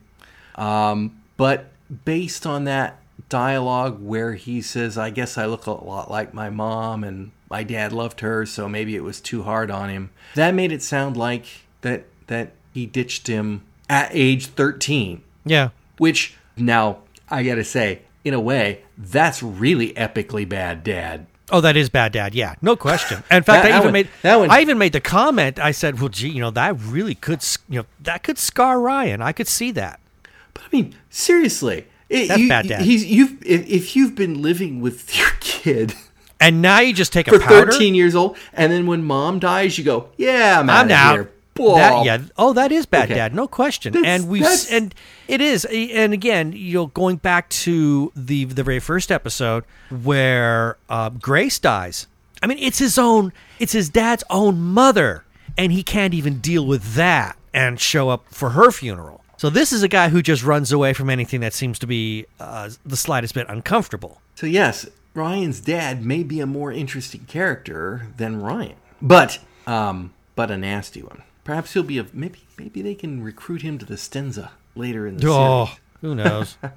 [0.55, 1.69] Um, but
[2.05, 6.49] based on that dialogue where he says, I guess I look a lot like my
[6.49, 10.09] mom and my dad loved her, so maybe it was too hard on him.
[10.35, 11.45] That made it sound like
[11.81, 15.69] that that he ditched him at age 13, Yeah.
[15.97, 21.27] which now I got to say, in a way, that's really epically bad dad.
[21.51, 22.33] Oh, that is bad, Dad.
[22.33, 23.17] Yeah, no question.
[23.29, 25.59] In fact, That- I even one- made that one- I even made the comment.
[25.59, 29.21] I said, "Well, gee, you know, that really could, you know, that could scar Ryan.
[29.21, 29.99] I could see that."
[30.53, 32.81] But I mean, seriously, it- That's you- bad dad.
[32.81, 35.93] He's you've if, if you've been living with your kid
[36.39, 37.71] And now you just take a for powder.
[37.71, 41.29] 13 years old, and then when mom dies, you go, "Yeah, I'm, I'm out out.
[41.57, 41.75] Here." Blah.
[41.77, 42.21] That, yeah.
[42.37, 43.15] Oh, that is bad, Okay.
[43.15, 43.33] Dad.
[43.35, 43.93] No question.
[43.93, 44.93] That's- and we and
[45.27, 45.65] it is.
[45.65, 49.63] And again, you know, going back to the the very first episode
[50.03, 52.07] where uh, Grace dies.
[52.41, 53.31] I mean, it's his own.
[53.59, 55.23] It's his dad's own mother,
[55.57, 59.21] and he can't even deal with that and show up for her funeral.
[59.37, 62.25] So this is a guy who just runs away from anything that seems to be
[62.39, 64.21] uh, the slightest bit uncomfortable.
[64.35, 70.49] So yes, Ryan's dad may be a more interesting character than Ryan, but um, but
[70.51, 71.23] a nasty one.
[71.43, 75.17] Perhaps he'll be a maybe maybe they can recruit him to the Stenza later in
[75.17, 75.79] the Oh, series.
[76.01, 76.57] who knows?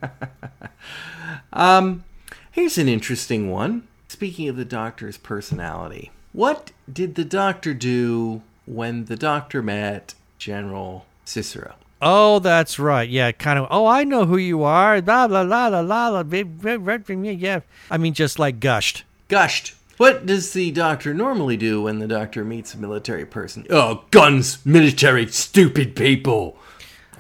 [1.52, 2.04] Um,
[2.50, 3.86] here's an interesting one.
[4.08, 11.06] Speaking of the Doctor's personality, what did the Doctor do when the Doctor met General
[11.24, 11.74] Cicero?
[12.00, 13.08] Oh, that's right.
[13.08, 13.66] Yeah, kind of.
[13.70, 15.00] Oh, I know who you are.
[15.00, 16.22] Blah blah blah blah blah.
[16.22, 19.04] blah, blah, blah, blah, Yeah, I mean, just like gushed.
[19.28, 19.74] Gushed.
[19.96, 23.66] What does the Doctor normally do when the Doctor meets a military person?
[23.70, 26.58] Oh, guns, military, stupid people.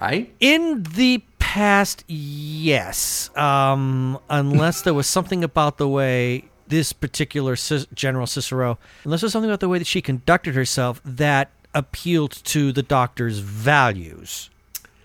[0.00, 0.34] Right?
[0.40, 3.34] In the past, yes.
[3.34, 9.26] Um, unless there was something about the way this particular Cis- General Cicero, unless there
[9.26, 14.50] was something about the way that she conducted herself that appealed to the Doctor's values.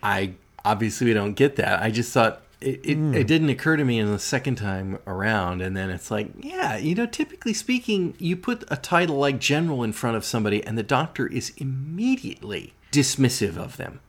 [0.04, 0.34] I
[0.66, 1.82] obviously we don't get that.
[1.82, 5.62] I just thought it, it, it didn't occur to me in the second time around,
[5.62, 9.84] and then it's like, yeah, you know, typically speaking, you put a title like general
[9.84, 14.00] in front of somebody, and the doctor is immediately dismissive of them,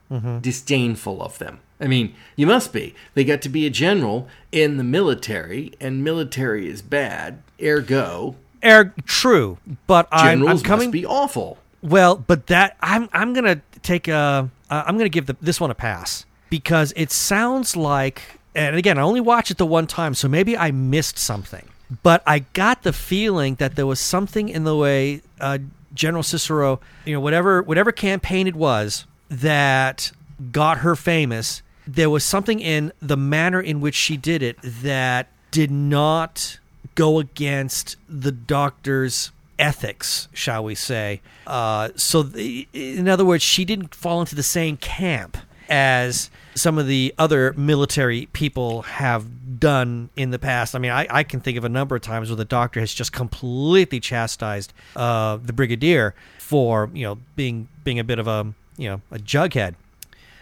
[0.42, 1.60] disdainful of them.
[1.80, 2.94] I mean, you must be.
[3.14, 7.42] They got to be a general in the military, and military is bad.
[7.60, 10.86] Ergo, Er, true, but I'm, I'm coming.
[10.86, 11.58] must be awful.
[11.82, 15.70] Well, but that I'm I'm gonna take a uh, I'm gonna give the, this one
[15.70, 18.22] a pass because it sounds like
[18.54, 21.68] and again I only watched it the one time so maybe I missed something
[22.02, 25.58] but I got the feeling that there was something in the way uh,
[25.94, 30.12] General Cicero you know whatever whatever campaign it was that
[30.50, 35.28] got her famous there was something in the manner in which she did it that
[35.50, 36.58] did not
[36.94, 41.20] go against the doctor's ethics, shall we say.
[41.46, 45.36] Uh, so, the, in other words, she didn't fall into the same camp
[45.68, 50.74] as some of the other military people have done in the past.
[50.74, 52.92] I mean, I, I can think of a number of times where the doctor has
[52.92, 58.52] just completely chastised uh, the brigadier for you know being being a bit of a
[58.76, 59.74] you know a jughead.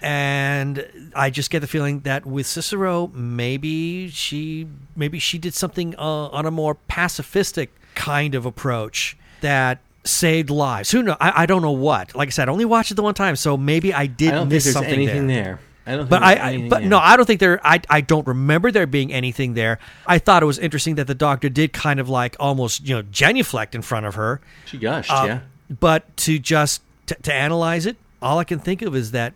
[0.03, 5.95] And I just get the feeling that with Cicero, maybe she maybe she did something
[5.99, 10.91] uh, on a more pacifistic kind of approach that saved lives.
[10.91, 11.17] Who know?
[11.21, 12.15] I, I don't know what.
[12.15, 14.45] Like I said, I only watched it the one time, so maybe I did I
[14.45, 15.45] miss something anything there.
[15.45, 15.61] there.
[15.93, 16.09] I don't.
[16.09, 16.89] But I, I but there.
[16.89, 17.61] no, I don't think there.
[17.67, 19.79] I I don't remember there being anything there.
[20.07, 23.03] I thought it was interesting that the doctor did kind of like almost you know
[23.03, 25.11] genuflect in front of her, she gushed.
[25.11, 25.41] uh, yeah.
[25.81, 29.33] but to just to, to analyze it, all I can think of is that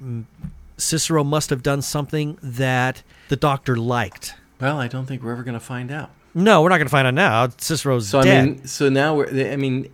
[0.77, 4.35] Cicero must have done something that the doctor liked.
[4.61, 6.11] Well, I don't think we're ever going to find out.
[6.35, 7.49] No, we're not going to find out now.
[7.59, 8.43] Cicero's So dead.
[8.43, 9.53] I mean, so now we're.
[9.53, 9.91] I mean,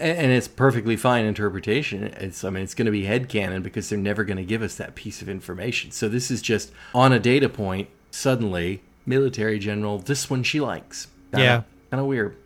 [0.00, 2.04] and it's perfectly fine interpretation.
[2.04, 2.42] It's.
[2.44, 4.74] I mean, it's going to be head headcanon because they're never going to give us
[4.76, 5.90] that piece of information.
[5.90, 7.88] So this is just on a data point.
[8.10, 9.98] Suddenly, military general.
[9.98, 11.06] This one she likes.
[11.32, 11.62] Yeah.
[11.90, 12.36] Kind of weird.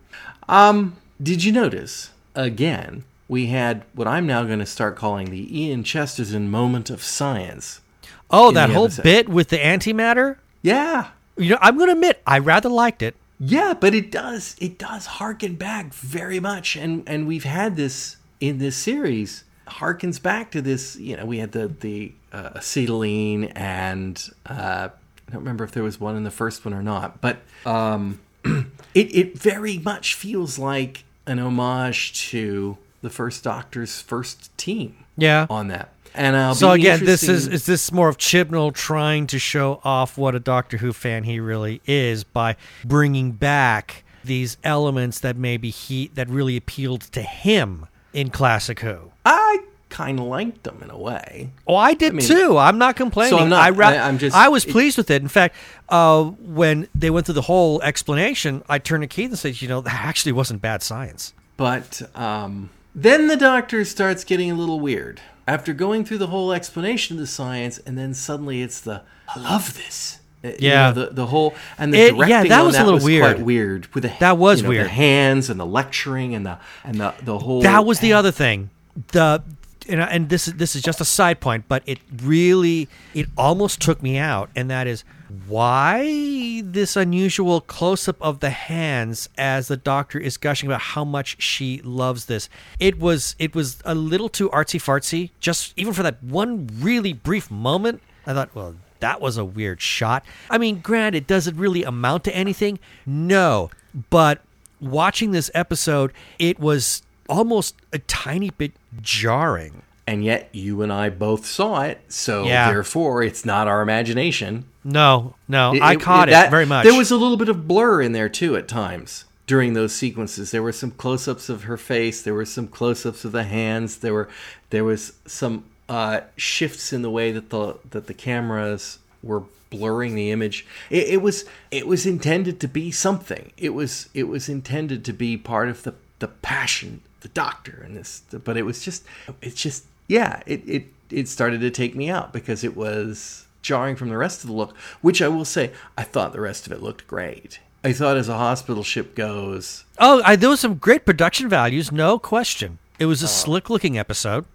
[0.47, 3.03] Um, did you notice again?
[3.27, 7.81] We had what I'm now going to start calling the Ian Chesterton moment of science.
[8.29, 9.03] oh, that whole episode.
[9.03, 10.37] bit with the antimatter.
[10.61, 13.15] Yeah, You know, I'm going to admit I rather liked it.
[13.47, 18.17] Yeah, but it does it does harken back very much, and and we've had this
[18.39, 20.95] in this series harkens back to this.
[20.95, 24.89] You know, we had the the uh, acetylene, and uh,
[25.27, 28.19] I don't remember if there was one in the first one or not, but um,
[28.45, 35.45] it it very much feels like an homage to the first Doctor's first team Yeah.
[35.49, 35.89] on that.
[36.15, 39.81] And I'll So be again, this is is this more of Chibnall trying to show
[39.83, 45.35] off what a Doctor Who fan he really is by bringing back these elements that
[45.37, 49.11] maybe he that really appealed to him in classic Who.
[49.25, 51.51] I kind of liked them in a way.
[51.67, 52.57] Oh, I did mean- too.
[52.57, 53.37] I'm not complaining.
[53.37, 55.21] So I'm not- I, ra- I- I'm just- I was it- pleased with it.
[55.21, 55.55] In fact,
[55.89, 59.67] uh, when they went through the whole explanation, I turned to Keith and said, "You
[59.67, 64.79] know, that actually wasn't bad science." But um, then the doctor starts getting a little
[64.79, 69.01] weird after going through the whole explanation of the science, and then suddenly it's the
[69.35, 70.19] I love this.
[70.43, 70.89] Uh, you Yeah.
[70.91, 73.41] know, the the whole and the It- yeah, that was a that little was weird.
[73.41, 74.85] Weird with the That was you know, weird.
[74.85, 78.31] The hands and the lecturing and the and the the whole That was the other
[78.31, 78.69] thing.
[79.11, 79.41] The
[79.87, 83.81] and, and this is this is just a side point, but it really it almost
[83.81, 85.03] took me out, and that is
[85.47, 91.03] why this unusual close up of the hands as the doctor is gushing about how
[91.03, 92.49] much she loves this.
[92.79, 97.13] It was it was a little too artsy fartsy, just even for that one really
[97.13, 98.01] brief moment.
[98.27, 100.25] I thought, well, that was a weird shot.
[100.49, 102.79] I mean, granted, does it really amount to anything?
[103.05, 103.69] No,
[104.09, 104.41] but
[104.79, 109.81] watching this episode, it was almost a tiny bit jarring.
[110.07, 112.69] and yet you and I both saw it, so Yeah.
[112.71, 114.65] therefore it's not our imagination.
[114.83, 116.83] No, no, It- I it- caught it, that- very much.
[116.83, 120.51] There was a little bit of blur in there too at times during those sequences.
[120.51, 122.21] There were some close-ups of her face.
[122.21, 123.97] There were some close-ups of the hands.
[123.97, 124.29] There were
[124.69, 130.13] there was some uh, shifts in the way that the that the cameras were blurring
[130.13, 130.67] the image.
[130.91, 133.51] It, it was it was intended to be something.
[133.57, 137.97] It was it was intended to be part of the the passion, the doctor, and
[137.97, 138.21] this.
[138.43, 139.03] But it was just
[139.41, 140.43] it's just yeah.
[140.45, 144.43] It it it started to take me out because it was jarring from the rest
[144.43, 147.59] of the look, which I will say, I thought the rest of it looked great.
[147.83, 151.91] I thought as a hospital ship goes, oh, I, there was some great production values,
[151.91, 152.77] no question.
[152.99, 154.45] It was a slick looking episode.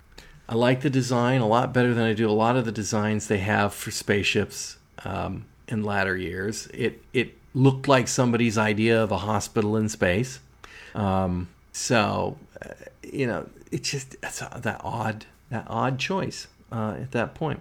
[0.48, 3.28] I like the design a lot better than I do a lot of the designs
[3.28, 6.66] they have for spaceships um, in latter years.
[6.74, 10.40] It it looked like somebody's idea of a hospital in space.
[10.94, 17.12] Um, so, uh, you know, it's just a, that odd that odd choice uh, at
[17.12, 17.60] that point.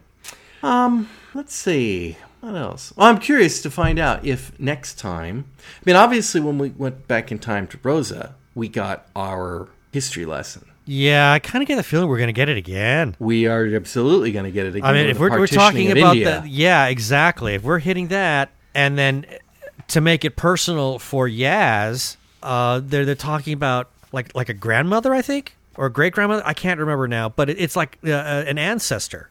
[0.61, 2.93] Um, let's see what else.
[2.95, 5.45] Well, I'm curious to find out if next time.
[5.59, 10.25] I mean, obviously, when we went back in time to Rosa, we got our history
[10.25, 10.65] lesson.
[10.85, 13.15] Yeah, I kind of get the feeling we're going to get it again.
[13.19, 14.89] We are absolutely going to get it again.
[14.89, 16.41] I mean, if we're, we're talking about India.
[16.41, 17.53] the yeah, exactly.
[17.53, 19.25] If we're hitting that, and then
[19.89, 25.13] to make it personal for Yaz, uh, they're they're talking about like like a grandmother,
[25.13, 26.43] I think, or a great grandmother.
[26.45, 29.29] I can't remember now, but it, it's like uh, uh, an ancestor.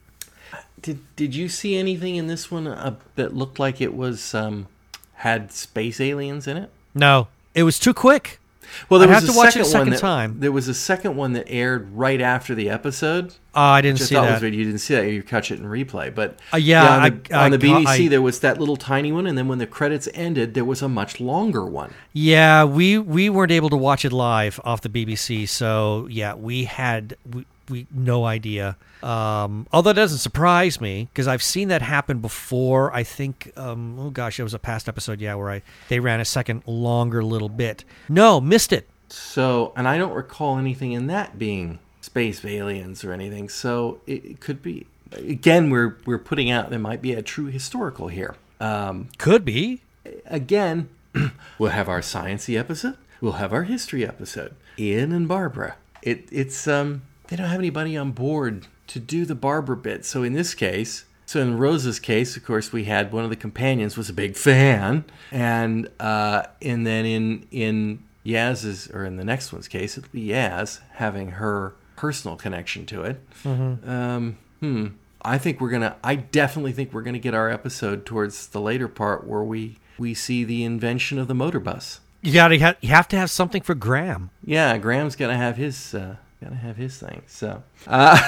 [0.81, 4.69] Did Did you see anything in this one uh, that looked like it was um,
[5.15, 6.71] had space aliens in it?
[6.95, 8.41] No, it was too quick.
[8.89, 10.41] Well, there I'd was have a to watch it a second that, time.
[10.41, 13.35] There was a second one that aired right after the episode.
[13.55, 14.43] Oh, I didn't I see that.
[14.43, 14.43] was.
[14.43, 15.11] You didn't see that.
[15.11, 18.05] You catch it in replay, but Uh, yeah, on the, I- on I the BBC
[18.07, 20.81] I- there was that little tiny one, and then when the credits ended, there was
[20.83, 21.93] a much longer one.
[22.13, 26.65] Yeah, we we weren't able to watch it live off the BBC, so yeah, we
[26.65, 28.77] had we, we no idea.
[29.03, 32.93] Um, although it doesn't surprise me because I've seen that happen before.
[32.95, 36.21] I think, um, oh gosh, it was a past episode, yeah, where I they ran
[36.21, 37.85] a second longer little bit.
[38.09, 38.89] No, missed it.
[39.09, 43.49] So, and I don't recall anything in that being space aliens or anything.
[43.49, 44.87] So it, it could be.
[45.13, 48.35] Again, we're we're putting out there might be a true historical here.
[48.61, 49.81] Um, Could be.
[50.27, 50.89] again,
[51.59, 52.97] we'll have our sciency episode.
[53.21, 54.55] We'll have our history episode.
[54.79, 55.77] Ian and Barbara.
[56.03, 60.05] It it's um they don't have anybody on board to do the Barbara bit.
[60.05, 63.37] So in this case, so in Rosa's case, of course, we had one of the
[63.37, 69.25] companions was a big fan, and uh, and then in in Yaz's or in the
[69.25, 73.21] next one's case, it'll be Yaz having her personal connection to it.
[73.45, 74.87] Um, hmm.
[75.21, 75.97] I think we're gonna.
[76.03, 80.15] I definitely think we're gonna get our episode towards the later part where we we
[80.15, 82.01] see the invention of the motor bus.
[82.23, 84.31] You got to you have to have something for Graham.
[84.43, 87.23] Yeah, Graham's gotta have his uh, gotta have his thing.
[87.27, 88.19] So, uh,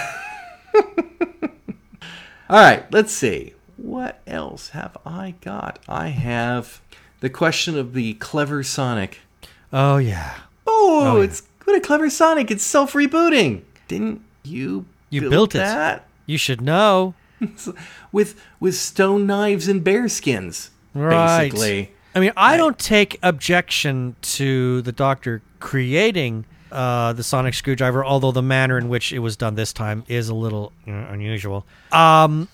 [0.74, 2.84] all right.
[2.92, 3.54] Let's see.
[3.76, 5.78] What else have I got?
[5.88, 6.80] I have
[7.20, 9.18] the question of the clever Sonic.
[9.72, 10.34] Oh yeah,
[10.66, 11.24] Oh, yeah.
[11.24, 12.50] it's what a clever Sonic!
[12.50, 13.62] It's self rebooting.
[13.88, 14.86] Didn't you?
[15.08, 15.58] You build built it.
[15.58, 16.06] that?
[16.26, 17.14] you should know.
[18.12, 20.70] with with stone knives and bear skins.
[20.92, 21.50] Right.
[21.50, 28.04] Basically, I mean, I don't take objection to the Doctor creating uh, the sonic screwdriver,
[28.04, 31.06] although the manner in which it was done this time is a little you know,
[31.10, 31.66] unusual.
[31.92, 32.48] Um,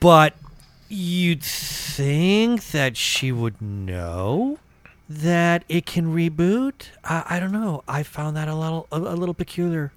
[0.00, 0.34] but
[0.88, 4.58] you'd think that she would know
[5.08, 6.88] that it can reboot.
[7.04, 7.82] I, I don't know.
[7.86, 9.92] I found that a little a, a little peculiar.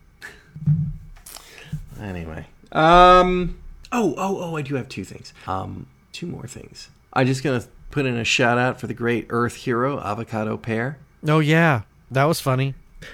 [2.01, 2.47] Anyway.
[2.72, 3.59] Um.
[3.91, 4.55] Oh, oh, oh!
[4.57, 5.34] I do have two things.
[5.47, 6.89] Um, two more things.
[7.13, 10.97] I'm just gonna put in a shout out for the great Earth hero Avocado Pear.
[11.26, 12.74] Oh yeah, that was funny.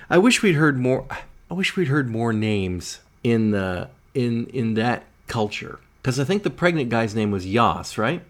[0.10, 1.06] I wish we'd heard more.
[1.50, 6.44] I wish we'd heard more names in the in in that culture because I think
[6.44, 8.22] the pregnant guy's name was Yas, right?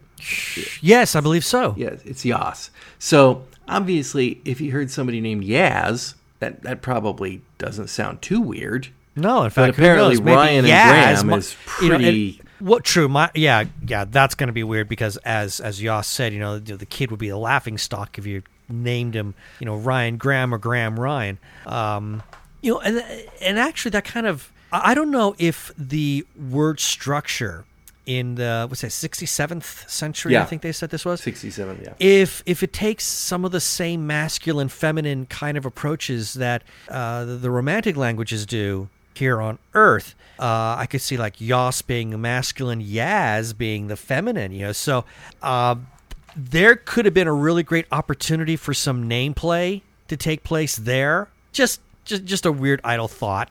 [0.81, 1.73] Yes, I believe so.
[1.77, 2.69] Yeah, it's Yas.
[2.99, 8.87] So obviously, if you heard somebody named Yaz, that that probably doesn't sound too weird.
[9.15, 10.89] No, in fact, who apparently Ryan and Yaz
[11.21, 13.07] Graham mi- is you know, and- pretty- what true?
[13.09, 14.05] My yeah, yeah.
[14.05, 17.09] That's going to be weird because as as Yoss said, you know, the, the kid
[17.09, 20.99] would be a laughing stock if you named him, you know, Ryan Graham or Graham
[20.99, 21.37] Ryan.
[21.65, 22.23] Um,
[22.61, 23.03] you know, and
[23.41, 27.65] and actually, that kind of I don't know if the word structure
[28.05, 30.37] in the what's that sixty seventh century.
[30.37, 31.93] I think they said this was Sixty-seven, yeah.
[31.99, 37.25] if if it takes some of the same masculine feminine kind of approaches that uh,
[37.25, 42.19] the, the romantic languages do here on earth uh, i could see like yas being
[42.19, 45.03] masculine yaz being the feminine you know so
[45.41, 45.75] uh,
[46.35, 50.75] there could have been a really great opportunity for some name play to take place
[50.75, 51.29] there.
[51.51, 53.49] Just just just a weird idle thought.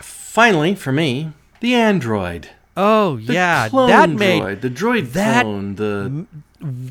[0.00, 2.50] Finally, for me, the android.
[2.76, 3.68] oh The yeah.
[3.68, 6.26] That made the droid that clone, the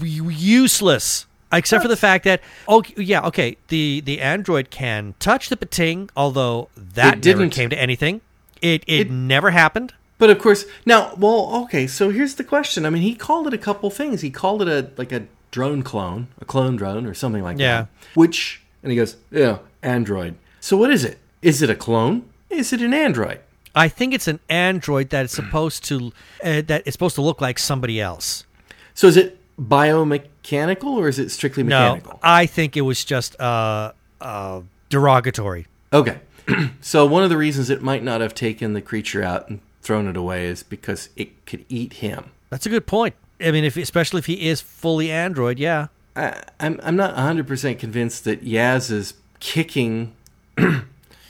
[0.05, 1.25] useless.
[1.51, 6.09] Except for the fact that oh yeah okay the the android can touch the Pting
[6.15, 7.49] although that It never didn't.
[7.51, 8.21] came to anything.
[8.61, 11.87] It it, It- never happened But of course, now, well, okay.
[11.87, 12.85] So here's the question.
[12.85, 14.21] I mean, he called it a couple things.
[14.21, 17.81] He called it a like a drone clone, a clone drone, or something like Yeah.
[17.83, 17.87] that.
[18.15, 20.35] Which, and he goes, yeah, android.
[20.59, 21.17] So what is it?
[21.41, 22.23] Is it a clone?
[22.49, 23.39] Is it an android?
[23.75, 26.11] i think it's an android that is supposed to
[26.43, 28.45] uh, that is supposed to look like somebody else
[28.93, 32.13] So is it biomechanical or is it strictly mechanical?
[32.13, 33.91] no i think it was just uh
[34.21, 36.19] uh derogatory Okay.
[36.81, 40.07] so one of the reasons it might not have taken the creature out and thrown
[40.07, 42.31] it away is because it could eat him.
[42.49, 46.41] that's a good point i mean if especially if he is fully android yeah I,
[46.59, 50.13] I'm I'm not 100 percent convinced that Yaz is kicking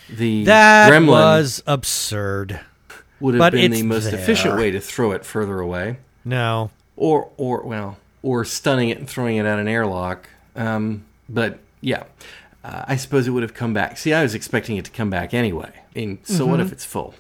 [0.10, 2.60] the that gremlin was absurd
[3.20, 4.20] would have but been the most there.
[4.20, 9.10] efficient way to throw it further away, no or or well, or stunning it and
[9.10, 10.28] throwing it at an airlock.
[10.58, 12.04] Um, but yeah,
[12.66, 13.98] uh, I suppose it would have come back.
[13.98, 15.72] See, I was expecting it to come back anyway.
[15.96, 16.74] And so what if Mm-hmm.
[16.74, 17.16] it's full?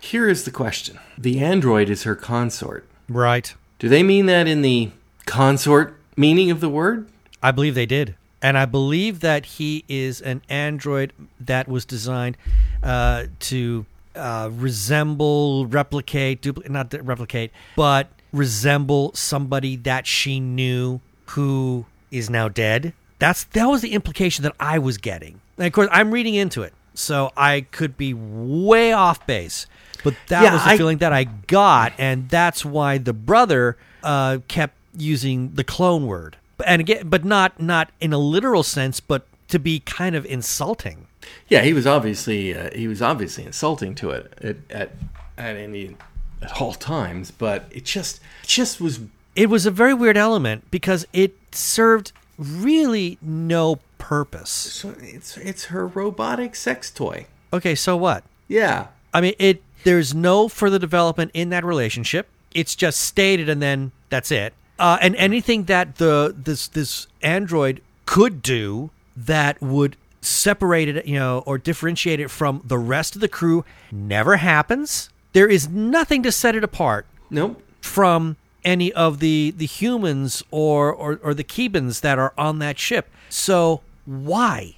[0.00, 2.86] Here is the question: the android is her consort.
[3.08, 4.90] right Do they mean that in the
[5.26, 7.08] consort meaning of the word?
[7.42, 8.14] I believe they did.
[8.40, 12.36] And I believe that he is an android that was designed
[12.82, 13.84] uh, to
[14.14, 22.48] uh, resemble, replicate, duplicate, not replicate, but resemble somebody that she knew who is now
[22.48, 22.92] dead.
[23.18, 25.40] That's that was the implication that I was getting.
[25.56, 29.66] And of course, I'm reading into it, so I could be way off base.
[30.04, 33.76] But that Yeah, was the I- feeling that I got, and that's why the brother
[34.02, 36.36] uh, kept using the clone word,
[36.66, 41.06] and again, but not not in a literal sense, but to be kind of insulting.
[41.48, 44.90] Yeah, he was obviously uh, he was obviously insulting to it at at
[45.36, 45.96] at any
[46.42, 49.00] at all times, but it just it just was
[49.34, 54.50] It was a very weird element because it served really no purpose.
[54.50, 57.26] so it's it's her robotic sex toy.
[57.52, 58.22] Okay, so what?
[58.46, 59.62] Yeah, I mean, it.
[59.84, 62.28] There's no further development in that relationship.
[62.52, 64.54] It's just stated, and then that's it.
[64.78, 71.18] Uh, and anything that the this this android could do that would separate it, you
[71.18, 75.10] know, or differentiate it from the rest of the crew never happens.
[75.32, 77.62] There is nothing to set it apart nope.
[77.80, 82.78] from any of the the humans or or, or the Keebans that are on that
[82.78, 83.08] ship.
[83.28, 84.76] So why?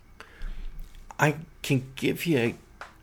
[1.19, 2.55] I can give you a,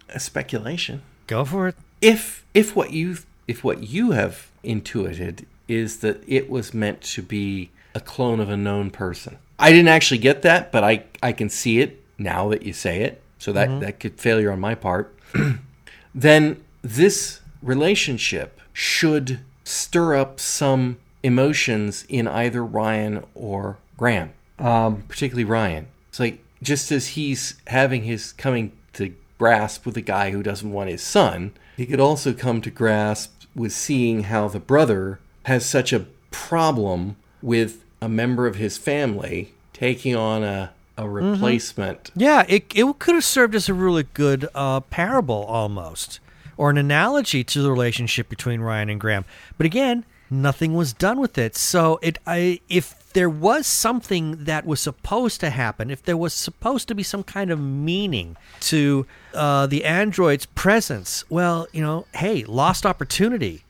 [0.09, 1.03] a speculation.
[1.27, 1.75] Go for it.
[2.01, 3.17] If if what you
[3.47, 8.49] if what you have intuited is that it was meant to be a clone of
[8.49, 9.37] a known person.
[9.59, 13.01] I didn't actually get that, but I I can see it now that you say
[13.01, 13.21] it.
[13.39, 15.15] So that that could failure on my part.
[16.15, 25.43] then this relationship should stir up some emotions in either Ryan or Graham, um, particularly
[25.43, 25.87] Ryan.
[26.09, 30.71] It's like just as he's having his coming to grasp with a guy who doesn't
[30.71, 35.65] want his son, he could also come to grasp with seeing how the brother has
[35.65, 42.11] such a problem with a member of his family taking on a, a replacement.
[42.15, 46.19] Yeah, it it could have served as a really good uh, parable almost,
[46.57, 49.25] or an analogy to the relationship between Ryan and Graham.
[49.57, 51.55] But again, nothing was done with it.
[51.55, 56.35] So it, I, if there was something that was supposed to happen, if there was
[56.35, 62.05] supposed to be some kind of meaning to uh, the android's presence, well, you know,
[62.13, 63.63] hey, lost opportunity.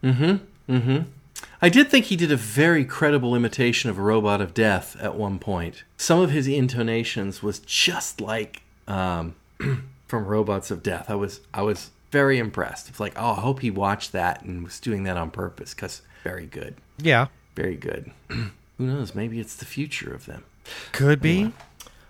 [0.00, 0.72] Mm-hmm.
[0.72, 0.98] Mm-hmm.
[1.60, 5.16] I did think he did a very credible imitation of a robot of death at
[5.16, 5.82] one point.
[5.96, 9.34] Some of his intonations was just like um,
[10.06, 11.10] from Robots of Death.
[11.10, 12.88] I was I was very impressed.
[12.90, 16.02] It's like, oh, I hope he watched that and was doing that on purpose because
[16.22, 17.26] very good, Yeah,
[17.56, 18.12] very good.
[18.78, 19.14] Who knows?
[19.14, 20.44] Maybe it's the future of them.
[20.92, 21.52] could be.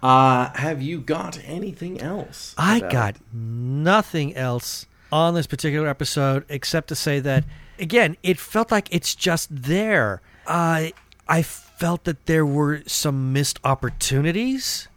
[0.02, 2.54] Uh, have you got anything else?
[2.58, 7.44] I got nothing else on this particular episode except to say that
[7.78, 10.20] again, it felt like it's just there.
[10.46, 10.92] I
[11.26, 14.88] I felt that there were some missed opportunities.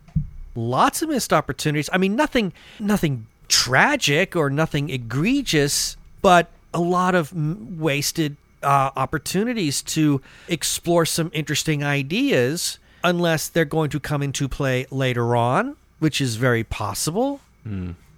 [0.55, 1.89] Lots of missed opportunities.
[1.93, 8.91] I mean, nothing nothing tragic or nothing egregious, but a lot of m- wasted uh,
[8.95, 15.75] opportunities to explore some interesting ideas unless they're going to come into play later on,
[15.99, 17.39] which is very possible.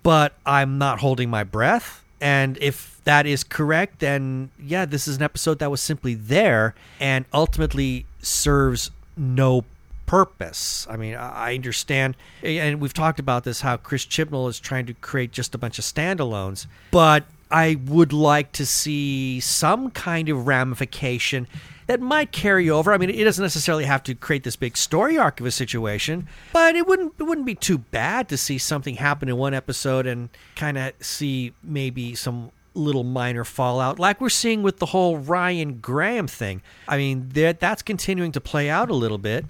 [0.04, 2.04] But I'm not holding my breath.
[2.22, 6.76] And if that is correct, then yeah, this is an episode that was simply there
[7.00, 9.66] and ultimately serves no
[10.06, 10.88] purpose.
[10.90, 14.86] I mean, I I understand, and we've talked about this how Chris Chibnall is trying
[14.88, 20.30] to create just a bunch of standalones, but I would like to see some kind
[20.30, 21.48] of ramification
[21.88, 22.94] that might carry over.
[22.94, 26.28] I mean, it doesn't necessarily have to create this big story arc of a situation,
[26.54, 30.06] but it wouldn't it wouldn't be too bad to see something happen in one episode
[30.06, 35.18] and kind of see maybe some little minor fallout like we're seeing with the whole
[35.18, 36.62] Ryan Graham thing.
[36.88, 39.46] I mean, that that's continuing to play out a little bit.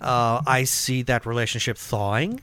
[0.00, 2.40] Uh, I see that relationship thawing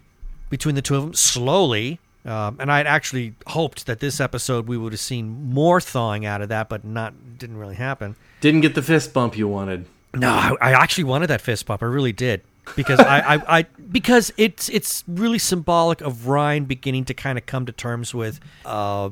[0.50, 2.00] between the two of them slowly.
[2.26, 6.41] Um, and I'd actually hoped that this episode we would have seen more thawing out
[6.41, 8.15] of that, but not didn't really happen.
[8.41, 9.86] Didn't get the fist bump you wanted.
[10.13, 11.84] No, I, I actually wanted that fist bump.
[11.84, 12.41] I really did
[12.76, 17.45] because I, I, I because it's it's really symbolic of Ryan beginning to kind of
[17.45, 19.09] come to terms with uh,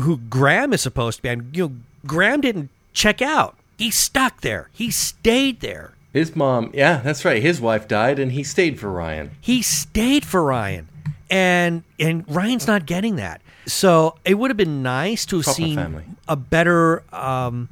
[0.00, 1.28] who Graham is supposed to be.
[1.28, 1.74] And you know,
[2.06, 3.56] Graham didn't check out.
[3.76, 4.68] He stuck there.
[4.72, 5.92] He stayed there.
[6.12, 7.40] His mom, yeah, that's right.
[7.40, 9.30] His wife died, and he stayed for Ryan.
[9.40, 10.87] He stayed for Ryan,
[11.30, 13.40] and and Ryan's not getting that.
[13.66, 16.04] So it would have been nice to have Proper seen family.
[16.26, 17.68] a better um,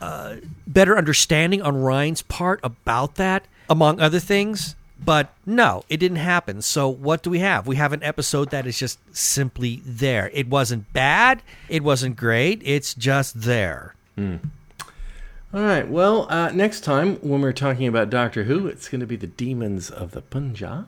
[0.00, 0.36] uh,
[0.66, 4.76] better understanding on Ryan's part about that, among other things.
[5.04, 6.62] But no, it didn't happen.
[6.62, 7.66] So what do we have?
[7.66, 10.30] We have an episode that is just simply there.
[10.32, 11.42] It wasn't bad.
[11.68, 12.62] It wasn't great.
[12.64, 13.96] It's just there.
[14.16, 15.88] All right.
[15.88, 19.26] Well, uh, next time when we're talking about Doctor Who, it's going to be the
[19.26, 20.86] Demons of the Punjab,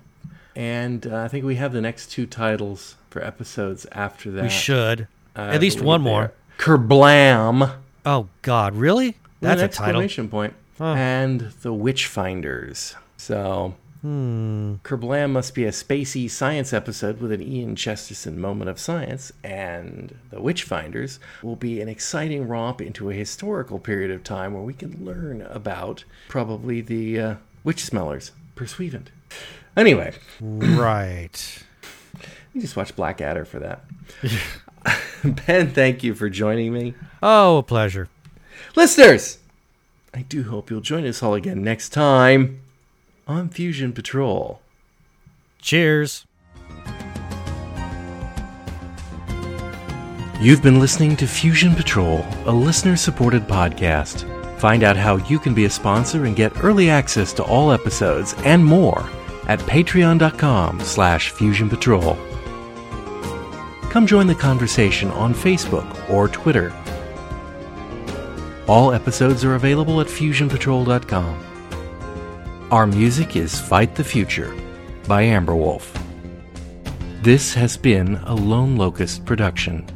[0.56, 4.42] and uh, I think we have the next two titles for episodes after that.
[4.44, 6.32] We should Uh, at least one more.
[6.58, 7.74] Kerblam.
[8.06, 9.16] Oh God, really?
[9.40, 10.00] That's an a title.
[10.02, 10.54] exclamation point.
[10.80, 12.94] And the Witchfinders.
[13.16, 14.74] So, Hmm.
[14.84, 20.14] Kerblam must be a spacey science episode with an Ian Chesterton moment of science, and
[20.28, 24.74] the Witchfinders will be an exciting romp into a historical period of time where we
[24.74, 27.34] can learn about probably the uh,
[27.64, 29.08] witch smellers, Pursuivant.
[29.76, 31.62] Anyway, Right.
[32.52, 33.84] you just watch Blackadder for that.
[35.46, 36.94] ben, thank you for joining me.
[37.22, 38.08] Oh, a pleasure.
[38.76, 39.38] Listeners,
[40.12, 42.60] I do hope you'll join us all again next time
[43.26, 44.60] on Fusion Patrol.
[45.60, 46.24] Cheers.
[50.40, 54.30] You've been listening to Fusion Patrol, a listener supported podcast.
[54.58, 58.34] Find out how you can be a sponsor and get early access to all episodes
[58.44, 59.08] and more
[59.46, 62.16] at patreon.com slash fusion patrol.
[63.90, 66.72] Come join the conversation on Facebook or Twitter.
[68.66, 71.44] All episodes are available at fusionpatrol.com.
[72.70, 74.54] Our music is Fight the Future
[75.06, 76.00] by Amberwolf.
[77.22, 79.86] This has been a Lone Locust production.